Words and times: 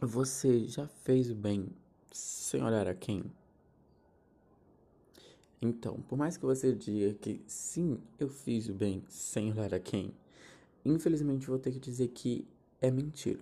Você 0.00 0.64
já 0.68 0.86
fez 0.86 1.28
o 1.28 1.34
bem 1.34 1.66
sem 2.12 2.62
olhar 2.62 2.86
a 2.86 2.94
quem? 2.94 3.24
Então, 5.60 6.00
por 6.02 6.16
mais 6.16 6.36
que 6.36 6.46
você 6.46 6.72
diga 6.72 7.14
que 7.14 7.42
sim, 7.48 8.00
eu 8.16 8.28
fiz 8.28 8.68
o 8.68 8.72
bem 8.72 9.02
sem 9.08 9.50
olhar 9.50 9.74
a 9.74 9.80
quem, 9.80 10.14
infelizmente 10.84 11.48
vou 11.48 11.58
ter 11.58 11.72
que 11.72 11.80
dizer 11.80 12.06
que 12.10 12.46
é 12.80 12.92
mentira. 12.92 13.40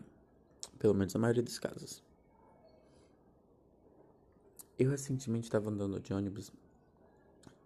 Pelo 0.78 0.94
menos 0.94 1.12
na 1.12 1.20
maioria 1.20 1.42
dos 1.42 1.58
casos. 1.58 2.02
Eu 4.78 4.88
recentemente 4.88 5.44
estava 5.44 5.68
andando 5.68 6.00
de 6.00 6.14
ônibus 6.14 6.50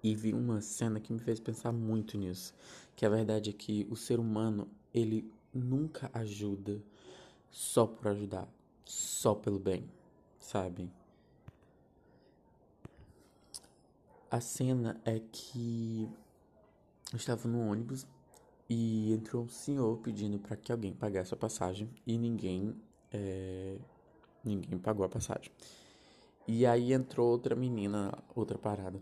e 0.03 0.17
vi 0.17 0.35
uma 0.35 0.61
cena 0.61 0.99
que 0.99 1.13
me 1.13 1.21
fez 1.21 1.39
pensar 1.39 1.71
muito 1.71 2.19
nisso. 2.19 2.53
Que 2.97 3.07
a 3.07 3.09
verdade 3.09 3.51
é 3.51 3.53
que 3.53 3.87
o 3.89 3.95
ser 3.95 4.19
humano, 4.19 4.67
ele 4.93 5.31
nunca 5.55 6.11
ajuda 6.13 6.83
só 7.53 7.87
por 7.87 8.09
ajudar 8.09 8.53
só 8.91 9.35
pelo 9.35 9.59
bem, 9.61 9.89
sabe? 10.39 10.91
A 14.29 14.41
cena 14.41 15.01
é 15.05 15.21
que 15.33 16.09
eu 17.13 17.17
estava 17.17 17.47
no 17.49 17.71
ônibus 17.71 18.07
e 18.69 19.13
entrou 19.13 19.45
um 19.45 19.49
senhor 19.49 19.99
pedindo 19.99 20.39
para 20.39 20.57
que 20.57 20.73
alguém 20.73 20.93
pagasse 20.93 21.33
a 21.33 21.37
passagem 21.37 21.89
e 22.07 22.19
ninguém 22.19 22.75
é, 23.13 23.79
ninguém 24.45 24.79
pagou 24.79 25.07
a 25.07 25.09
passagem. 25.09 25.53
E 26.47 26.67
aí 26.67 26.93
entrou 26.93 27.29
outra 27.29 27.55
menina, 27.55 28.13
outra 28.35 28.59
parada. 28.59 29.01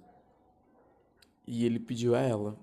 E 1.47 1.65
ele 1.65 1.79
pediu 1.79 2.15
a 2.15 2.21
ela. 2.21 2.59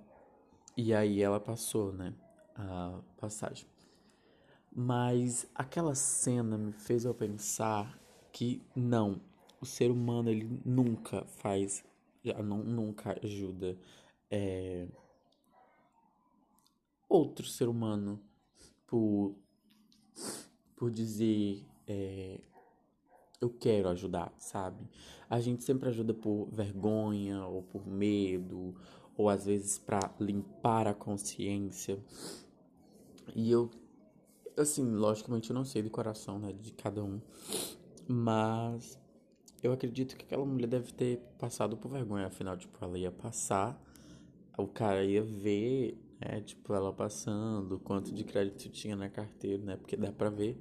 E 0.77 0.94
aí 0.94 1.21
ela 1.23 1.39
passou, 1.39 1.91
né? 1.91 2.13
A 2.55 2.99
passagem. 3.17 3.66
Mas 4.77 5.47
aquela 5.55 5.95
cena 5.95 6.57
me 6.57 6.73
fez 6.73 7.05
eu 7.05 7.13
pensar 7.13 7.97
que 8.33 8.61
não, 8.75 9.22
o 9.61 9.66
ser 9.66 9.89
humano 9.89 10.30
ele 10.30 10.61
nunca 10.66 11.23
faz, 11.25 11.81
nunca 12.44 13.17
ajuda 13.23 13.77
é, 14.30 14.85
outro 17.08 17.45
ser 17.45 17.69
humano 17.69 18.19
por, 18.85 19.33
por 20.75 20.91
dizer 20.91 21.66
é, 21.88 22.41
eu 23.39 23.50
quero 23.50 23.88
ajudar, 23.89 24.33
sabe? 24.38 24.85
A 25.30 25.39
gente 25.39 25.63
sempre 25.63 25.88
ajuda 25.88 26.13
por 26.13 26.50
vergonha 26.52 27.45
ou 27.45 27.61
por 27.63 27.88
medo 27.88 28.75
ou 29.17 29.30
às 29.30 29.45
vezes 29.45 29.78
para 29.78 30.13
limpar 30.19 30.88
a 30.88 30.94
consciência. 30.94 31.97
E 33.33 33.50
eu 33.50 33.69
assim, 34.58 34.89
logicamente 34.92 35.50
eu 35.50 35.53
não 35.53 35.66
sei 35.66 35.81
do 35.81 35.89
coração, 35.89 36.39
né, 36.39 36.53
de 36.53 36.72
cada 36.72 37.03
um, 37.03 37.20
mas 38.08 39.00
eu 39.62 39.73
acredito 39.73 40.16
que 40.16 40.25
aquela 40.25 40.45
mulher 40.45 40.67
deve 40.67 40.92
ter 40.94 41.17
passado 41.39 41.78
por 41.78 41.89
vergonha, 41.89 42.28
afinal, 42.28 42.58
tipo, 42.58 42.78
ela 42.84 42.97
ia 42.97 43.12
passar, 43.12 43.81
o 44.58 44.67
cara 44.67 45.03
ia 45.03 45.23
ver, 45.23 45.97
né, 46.20 46.42
tipo, 46.42 46.73
ela 46.73 46.94
passando, 46.94 47.80
quanto 47.80 48.14
de 48.14 48.23
crédito 48.23 48.70
tinha 48.70 48.95
na 48.95 49.09
carteira, 49.09 49.64
né, 49.64 49.78
porque 49.78 49.97
dá 49.97 50.12
pra 50.12 50.30
ver. 50.30 50.58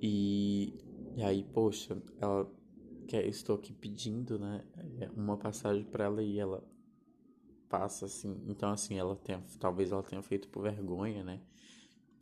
E, 0.00 0.74
e 1.16 1.22
aí, 1.22 1.42
poxa, 1.42 2.00
ela 2.18 2.50
quer, 3.06 3.26
estou 3.26 3.56
aqui 3.56 3.72
pedindo, 3.72 4.38
né, 4.38 4.64
uma 5.16 5.36
passagem 5.36 5.84
para 5.84 6.04
ela 6.04 6.22
e 6.22 6.38
ela 6.38 6.62
passa 7.68 8.06
assim. 8.06 8.42
Então, 8.46 8.70
assim, 8.70 8.98
ela 8.98 9.16
tem, 9.16 9.40
talvez 9.58 9.92
ela 9.92 10.02
tenha 10.02 10.22
feito 10.22 10.48
por 10.48 10.62
vergonha, 10.62 11.22
né? 11.22 11.40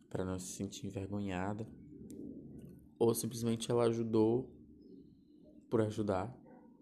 Para 0.09 0.25
não 0.25 0.39
se 0.39 0.47
sentir 0.47 0.87
envergonhada, 0.87 1.67
ou 2.99 3.15
simplesmente 3.15 3.71
ela 3.71 3.85
ajudou 3.85 4.49
por 5.71 5.81
ajudar 5.83 6.35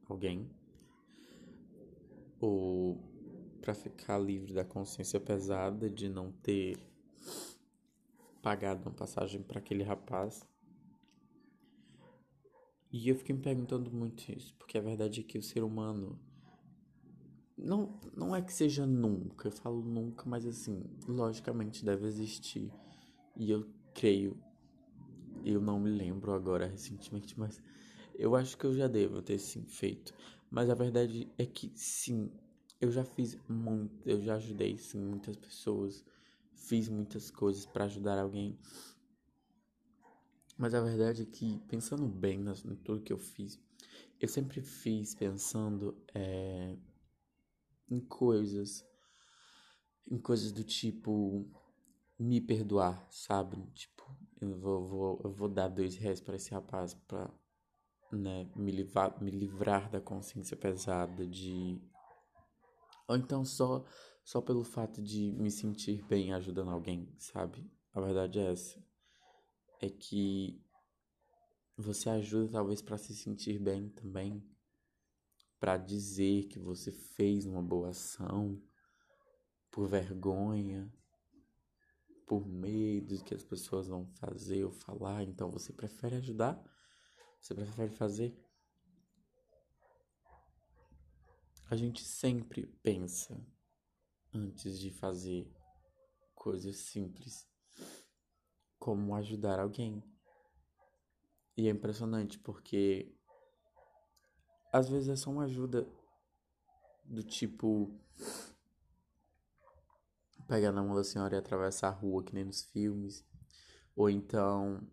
alguém, 0.08 0.50
ou 2.40 2.98
para 3.60 3.74
ficar 3.74 4.18
livre 4.18 4.54
da 4.54 4.64
consciência 4.64 5.18
pesada 5.18 5.90
de 5.90 6.08
não 6.08 6.30
ter 6.30 6.78
pagado 8.40 8.82
uma 8.82 8.94
passagem 8.94 9.42
para 9.42 9.58
aquele 9.58 9.82
rapaz. 9.82 10.46
E 12.92 13.08
eu 13.08 13.16
fiquei 13.16 13.34
me 13.34 13.42
perguntando 13.42 13.90
muito 13.90 14.30
isso, 14.30 14.54
porque 14.54 14.78
a 14.78 14.80
verdade 14.80 15.20
é 15.20 15.24
que 15.24 15.36
o 15.36 15.42
ser 15.42 15.64
humano 15.64 16.18
não, 17.58 17.98
não 18.14 18.36
é 18.36 18.40
que 18.40 18.52
seja 18.52 18.86
nunca, 18.86 19.48
eu 19.48 19.52
falo 19.52 19.82
nunca, 19.82 20.28
mas 20.28 20.46
assim, 20.46 20.84
logicamente 21.08 21.84
deve 21.84 22.06
existir 22.06 22.72
e 23.36 23.50
eu 23.50 23.68
creio, 23.94 24.36
eu 25.44 25.60
não 25.60 25.78
me 25.78 25.90
lembro 25.90 26.32
agora 26.32 26.66
recentemente, 26.66 27.38
mas 27.38 27.62
eu 28.14 28.34
acho 28.34 28.56
que 28.56 28.64
eu 28.64 28.74
já 28.74 28.88
devo 28.88 29.22
ter 29.22 29.38
sim 29.38 29.64
feito. 29.64 30.14
Mas 30.50 30.70
a 30.70 30.74
verdade 30.74 31.30
é 31.36 31.44
que 31.44 31.70
sim, 31.74 32.30
eu 32.80 32.90
já 32.90 33.04
fiz 33.04 33.38
muito, 33.48 34.08
eu 34.08 34.20
já 34.20 34.36
ajudei 34.36 34.78
sim 34.78 34.98
muitas 34.98 35.36
pessoas, 35.36 36.04
fiz 36.54 36.88
muitas 36.88 37.30
coisas 37.30 37.66
para 37.66 37.84
ajudar 37.84 38.18
alguém. 38.18 38.58
Mas 40.56 40.74
a 40.74 40.80
verdade 40.80 41.22
é 41.22 41.26
que, 41.26 41.58
pensando 41.68 42.06
bem 42.06 42.40
em 42.40 42.76
tudo 42.76 43.02
que 43.02 43.12
eu 43.12 43.18
fiz, 43.18 43.60
eu 44.18 44.28
sempre 44.28 44.62
fiz 44.62 45.14
pensando 45.14 45.94
é, 46.14 46.76
em 47.90 48.00
coisas, 48.00 48.84
em 50.10 50.18
coisas 50.18 50.52
do 50.52 50.64
tipo 50.64 51.46
me 52.18 52.40
perdoar, 52.40 53.06
sabe? 53.10 53.62
Tipo, 53.72 54.04
eu 54.40 54.58
vou, 54.58 54.88
vou, 54.88 55.20
eu 55.24 55.32
vou 55.32 55.48
dar 55.48 55.68
dois 55.68 55.96
reais 55.96 56.20
para 56.20 56.36
esse 56.36 56.52
rapaz 56.52 56.94
pra 56.94 57.30
né, 58.12 58.50
me, 58.54 58.70
livrar, 58.70 59.22
me 59.22 59.30
livrar 59.30 59.90
da 59.90 60.00
consciência 60.00 60.56
pesada 60.56 61.26
de. 61.26 61.80
Ou 63.08 63.16
então 63.16 63.44
só, 63.44 63.84
só 64.24 64.40
pelo 64.40 64.64
fato 64.64 65.02
de 65.02 65.32
me 65.32 65.50
sentir 65.50 66.02
bem 66.04 66.32
ajudando 66.32 66.70
alguém, 66.70 67.12
sabe? 67.18 67.70
A 67.92 68.00
verdade 68.00 68.38
é 68.38 68.52
essa. 68.52 68.84
É 69.80 69.88
que 69.88 70.62
você 71.76 72.08
ajuda 72.08 72.52
talvez 72.52 72.80
para 72.80 72.96
se 72.96 73.14
sentir 73.14 73.58
bem 73.58 73.90
também, 73.90 74.42
para 75.60 75.76
dizer 75.76 76.44
que 76.48 76.58
você 76.58 76.90
fez 76.90 77.44
uma 77.44 77.62
boa 77.62 77.90
ação, 77.90 78.60
por 79.70 79.86
vergonha, 79.86 80.90
por 82.26 82.44
medo 82.44 83.22
que 83.22 83.34
as 83.34 83.44
pessoas 83.44 83.86
vão 83.86 84.04
fazer 84.16 84.64
ou 84.64 84.72
falar, 84.72 85.22
então 85.22 85.50
você 85.50 85.72
prefere 85.72 86.16
ajudar? 86.16 86.60
Você 87.40 87.54
prefere 87.54 87.90
fazer? 87.90 88.36
A 91.70 91.76
gente 91.76 92.04
sempre 92.04 92.66
pensa 92.82 93.40
antes 94.34 94.78
de 94.78 94.90
fazer 94.90 95.52
coisas 96.34 96.76
simples, 96.76 97.48
como 98.78 99.14
ajudar 99.14 99.58
alguém. 99.60 100.02
E 101.56 101.68
é 101.68 101.70
impressionante 101.70 102.38
porque 102.38 103.16
às 104.72 104.88
vezes 104.88 105.08
é 105.08 105.16
só 105.16 105.30
uma 105.30 105.44
ajuda 105.44 105.88
do 107.04 107.22
tipo 107.22 107.98
pegar 110.46 110.72
na 110.72 110.82
mão 110.82 110.94
da 110.94 111.04
senhora 111.04 111.34
e 111.34 111.38
atravessar 111.38 111.88
a 111.88 111.92
rua, 111.92 112.24
que 112.24 112.34
nem 112.34 112.44
nos 112.44 112.62
filmes. 112.62 113.24
Ou 113.94 114.08
então 114.10 114.86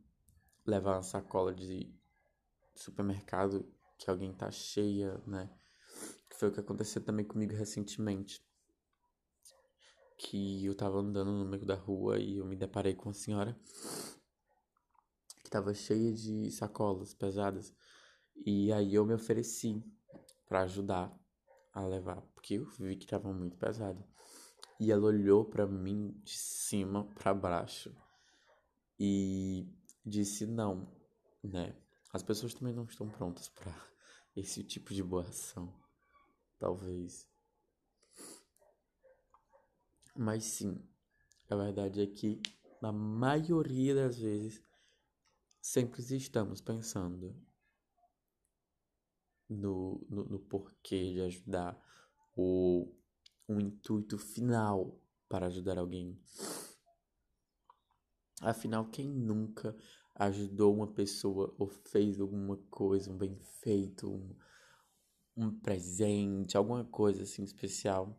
levar 0.65 0.95
uma 0.95 1.03
sacola 1.03 1.53
de 1.53 1.93
supermercado 2.75 3.65
que 3.97 4.09
alguém 4.09 4.33
tá 4.33 4.49
cheia, 4.51 5.21
né? 5.25 5.49
Que 6.29 6.37
foi 6.37 6.49
o 6.49 6.51
que 6.51 6.59
aconteceu 6.59 7.03
também 7.03 7.25
comigo 7.25 7.53
recentemente. 7.53 8.45
Que 10.17 10.65
eu 10.65 10.75
tava 10.75 10.99
andando 10.99 11.31
no 11.31 11.45
meio 11.45 11.65
da 11.65 11.75
rua 11.75 12.19
e 12.19 12.37
eu 12.37 12.45
me 12.45 12.55
deparei 12.55 12.93
com 12.93 13.09
uma 13.09 13.13
senhora 13.13 13.59
que 15.43 15.49
tava 15.49 15.73
cheia 15.73 16.13
de 16.13 16.49
sacolas 16.51 17.13
pesadas. 17.13 17.73
E 18.45 18.71
aí 18.71 18.95
eu 18.95 19.05
me 19.05 19.13
ofereci 19.13 19.83
para 20.47 20.61
ajudar 20.61 21.13
a 21.73 21.85
levar, 21.85 22.21
porque 22.33 22.55
eu 22.55 22.65
vi 22.79 22.95
que 22.95 23.07
tava 23.07 23.33
muito 23.33 23.57
pesado. 23.57 24.03
E 24.79 24.91
ela 24.91 25.05
olhou 25.05 25.45
para 25.45 25.65
mim 25.67 26.11
de 26.23 26.37
cima 26.37 27.05
para 27.15 27.33
baixo 27.33 27.95
e 28.99 29.67
disse 30.05 30.45
não, 30.45 30.91
né? 31.43 31.75
As 32.11 32.23
pessoas 32.23 32.53
também 32.53 32.73
não 32.73 32.83
estão 32.83 33.09
prontas 33.09 33.49
para 33.49 33.73
esse 34.35 34.63
tipo 34.63 34.93
de 34.93 35.03
boa 35.03 35.23
ação, 35.23 35.73
talvez. 36.59 37.29
Mas 40.15 40.43
sim, 40.43 40.79
a 41.49 41.55
verdade 41.55 42.01
é 42.01 42.07
que 42.07 42.41
na 42.81 42.91
maioria 42.91 43.95
das 43.95 44.19
vezes 44.19 44.63
sempre 45.61 46.01
estamos 46.15 46.61
pensando 46.61 47.35
no, 49.49 50.05
no, 50.09 50.25
no 50.25 50.39
porquê 50.39 51.13
de 51.13 51.21
ajudar 51.21 51.81
ou 52.35 52.95
um 53.47 53.59
intuito 53.59 54.17
final 54.17 54.99
para 55.27 55.47
ajudar 55.47 55.77
alguém. 55.77 56.19
Afinal, 58.41 58.85
quem 58.89 59.09
nunca 59.09 59.75
ajudou 60.15 60.75
uma 60.75 60.87
pessoa 60.87 61.53
ou 61.57 61.67
fez 61.67 62.19
alguma 62.19 62.57
coisa, 62.69 63.11
um 63.11 63.17
bem 63.17 63.37
feito, 63.61 64.09
um, 64.09 64.35
um 65.35 65.59
presente, 65.59 66.57
alguma 66.57 66.83
coisa 66.85 67.23
assim 67.23 67.43
especial, 67.43 68.17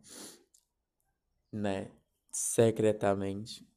né? 1.51 1.91
Secretamente. 2.31 3.67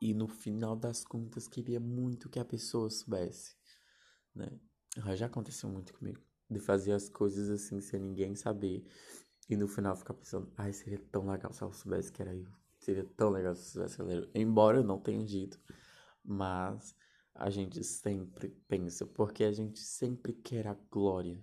E 0.00 0.14
no 0.14 0.28
final 0.28 0.76
das 0.76 1.04
contas, 1.04 1.48
queria 1.48 1.80
muito 1.80 2.28
que 2.28 2.38
a 2.38 2.44
pessoa 2.44 2.90
soubesse, 2.90 3.56
né? 4.34 4.60
Já 5.14 5.26
aconteceu 5.26 5.68
muito 5.68 5.92
comigo. 5.94 6.20
De 6.48 6.60
fazer 6.60 6.92
as 6.92 7.08
coisas 7.08 7.50
assim 7.50 7.80
sem 7.80 8.00
ninguém 8.00 8.36
saber. 8.36 8.84
E 9.48 9.56
no 9.56 9.68
final 9.68 9.94
ficar 9.96 10.14
pensando, 10.14 10.52
ai, 10.56 10.72
seria 10.72 10.98
tão 11.10 11.30
legal 11.30 11.52
se 11.52 11.62
ela 11.62 11.72
soubesse 11.72 12.12
que 12.12 12.20
era 12.20 12.34
eu. 12.34 12.50
Seria 12.78 13.04
tão 13.16 13.30
legal 13.30 13.54
se 13.54 13.70
soubesse 13.70 13.96
que 13.96 14.02
era 14.02 14.12
eu. 14.12 14.30
Embora 14.34 14.78
eu 14.78 14.84
não 14.84 14.98
tenha 14.98 15.24
dito. 15.24 15.60
Mas 16.24 16.96
a 17.34 17.48
gente 17.50 17.84
sempre 17.84 18.48
pensa, 18.66 19.06
porque 19.06 19.44
a 19.44 19.52
gente 19.52 19.78
sempre 19.78 20.32
quer 20.32 20.66
a 20.66 20.74
glória. 20.90 21.42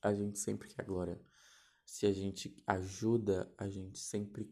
A 0.00 0.14
gente 0.14 0.38
sempre 0.38 0.68
quer 0.68 0.82
a 0.82 0.84
glória. 0.84 1.20
Se 1.84 2.06
a 2.06 2.12
gente 2.12 2.56
ajuda, 2.66 3.52
a 3.58 3.68
gente 3.68 3.98
sempre 3.98 4.48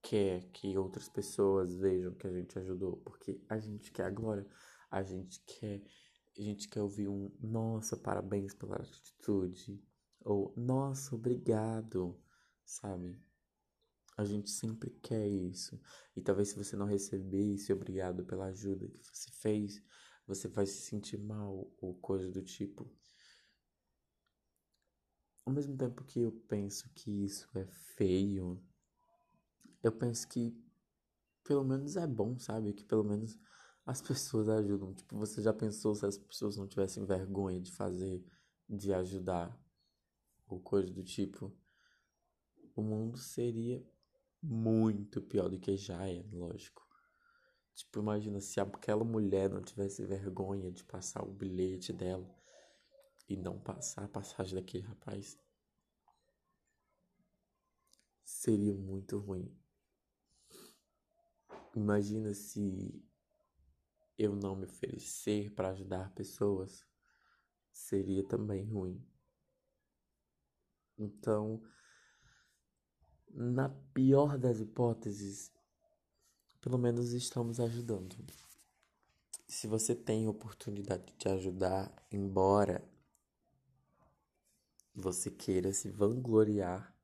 quer 0.00 0.44
que 0.52 0.78
outras 0.78 1.08
pessoas 1.08 1.74
vejam 1.76 2.14
que 2.14 2.26
a 2.26 2.32
gente 2.32 2.58
ajudou, 2.58 2.98
porque 2.98 3.40
a 3.48 3.58
gente 3.58 3.90
quer 3.90 4.04
a 4.04 4.10
glória. 4.10 4.46
A 4.90 5.02
gente 5.02 5.40
quer 5.40 5.82
a 6.38 6.42
gente 6.42 6.68
quer 6.68 6.80
ouvir 6.80 7.08
um 7.08 7.30
nossa, 7.40 7.96
parabéns 7.96 8.54
pela 8.54 8.76
atitude, 8.76 9.82
ou 10.20 10.52
nossa, 10.56 11.14
obrigado, 11.14 12.18
sabe? 12.64 13.18
A 14.16 14.24
gente 14.24 14.50
sempre 14.50 14.90
quer 15.02 15.26
isso. 15.26 15.80
E 16.16 16.20
talvez 16.20 16.48
se 16.48 16.56
você 16.56 16.76
não 16.76 16.86
receber 16.86 17.54
esse 17.54 17.72
obrigado 17.72 18.24
pela 18.24 18.46
ajuda 18.46 18.88
que 18.88 18.98
você 19.04 19.30
fez, 19.30 19.82
você 20.26 20.48
vai 20.48 20.66
se 20.66 20.82
sentir 20.82 21.18
mal 21.18 21.72
ou 21.80 21.94
coisa 21.94 22.30
do 22.30 22.42
tipo. 22.42 22.90
Ao 25.46 25.52
mesmo 25.52 25.76
tempo 25.76 26.04
que 26.04 26.20
eu 26.20 26.32
penso 26.48 26.90
que 26.94 27.24
isso 27.24 27.48
é 27.56 27.64
feio, 27.96 28.62
eu 29.82 29.92
penso 29.92 30.28
que 30.28 30.54
pelo 31.44 31.64
menos 31.64 31.96
é 31.96 32.06
bom, 32.06 32.38
sabe? 32.38 32.74
Que 32.74 32.84
pelo 32.84 33.02
menos 33.02 33.38
as 33.86 34.02
pessoas 34.02 34.48
ajudam. 34.50 34.92
Tipo, 34.92 35.16
você 35.16 35.40
já 35.40 35.52
pensou 35.52 35.94
se 35.94 36.04
as 36.04 36.18
pessoas 36.18 36.56
não 36.58 36.66
tivessem 36.66 37.06
vergonha 37.06 37.58
de 37.58 37.72
fazer, 37.72 38.22
de 38.68 38.92
ajudar, 38.92 39.58
ou 40.48 40.60
coisa 40.60 40.92
do 40.92 41.02
tipo? 41.02 41.54
O 42.74 42.82
mundo 42.82 43.18
seria 43.18 43.84
muito 44.42 45.20
pior 45.20 45.48
do 45.48 45.58
que 45.58 45.76
já 45.76 46.08
é, 46.08 46.24
lógico. 46.32 46.86
Tipo, 47.74 48.00
imagina 48.00 48.40
se 48.40 48.60
aquela 48.60 49.04
mulher 49.04 49.48
não 49.50 49.62
tivesse 49.62 50.04
vergonha 50.04 50.70
de 50.70 50.82
passar 50.84 51.22
o 51.22 51.32
bilhete 51.32 51.92
dela 51.92 52.28
e 53.28 53.36
não 53.36 53.58
passar 53.60 54.04
a 54.04 54.08
passagem 54.08 54.54
daquele 54.54 54.84
rapaz. 54.84 55.38
Seria 58.24 58.74
muito 58.74 59.18
ruim. 59.18 59.56
Imagina 61.76 62.34
se 62.34 63.04
eu 64.18 64.34
não 64.34 64.56
me 64.56 64.64
oferecer 64.64 65.54
para 65.54 65.70
ajudar 65.70 66.12
pessoas, 66.14 66.84
seria 67.72 68.26
também 68.26 68.64
ruim. 68.64 69.00
Então, 70.98 71.62
na 73.30 73.68
pior 73.94 74.36
das 74.36 74.58
hipóteses, 74.58 75.52
pelo 76.60 76.76
menos 76.76 77.12
estamos 77.12 77.60
ajudando. 77.60 78.16
Se 79.46 79.66
você 79.66 79.94
tem 79.94 80.26
oportunidade 80.26 81.14
de 81.16 81.28
ajudar, 81.28 81.94
embora 82.10 82.84
você 84.94 85.30
queira 85.30 85.72
se 85.72 85.88
vangloriar, 85.88 86.94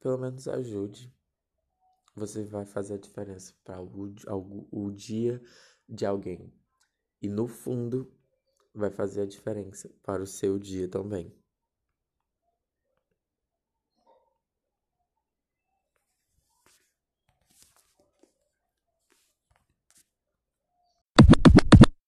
pelo 0.00 0.18
menos 0.18 0.48
ajude. 0.48 1.14
Você 2.14 2.44
vai 2.44 2.66
fazer 2.66 2.94
a 2.94 2.98
diferença 2.98 3.54
para 3.64 3.80
o, 3.80 4.14
o, 4.28 4.86
o 4.86 4.90
dia 4.90 5.40
de 5.88 6.04
alguém. 6.04 6.52
E 7.22 7.28
no 7.28 7.46
fundo, 7.46 8.12
vai 8.74 8.90
fazer 8.90 9.22
a 9.22 9.26
diferença 9.26 9.88
para 10.02 10.22
o 10.22 10.26
seu 10.26 10.58
dia 10.58 10.88
também. 10.88 11.32